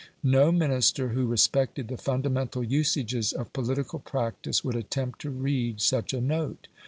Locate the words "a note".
6.11-6.67